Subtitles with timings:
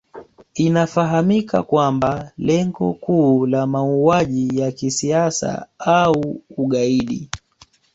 [0.53, 7.29] Inafahamika kwamba lengo kuu la mauaji ya kisiasa au ugaidi